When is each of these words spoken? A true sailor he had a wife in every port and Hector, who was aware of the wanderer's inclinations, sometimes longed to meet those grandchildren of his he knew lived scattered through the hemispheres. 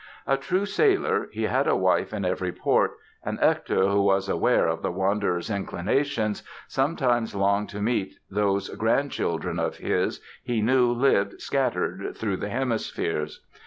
A 0.25 0.35
true 0.35 0.65
sailor 0.65 1.29
he 1.31 1.43
had 1.43 1.67
a 1.67 1.75
wife 1.75 2.11
in 2.11 2.25
every 2.25 2.51
port 2.51 2.93
and 3.23 3.39
Hector, 3.39 3.85
who 3.85 4.01
was 4.01 4.27
aware 4.27 4.65
of 4.65 4.81
the 4.81 4.91
wanderer's 4.91 5.51
inclinations, 5.51 6.41
sometimes 6.67 7.35
longed 7.35 7.69
to 7.69 7.83
meet 7.83 8.15
those 8.27 8.69
grandchildren 8.69 9.59
of 9.59 9.77
his 9.77 10.19
he 10.43 10.59
knew 10.59 10.91
lived 10.91 11.39
scattered 11.39 12.17
through 12.17 12.37
the 12.37 12.49
hemispheres. 12.49 13.45